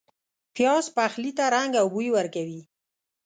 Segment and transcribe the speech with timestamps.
[0.55, 2.61] پیاز پخلي ته رنګ او بوی ورکوي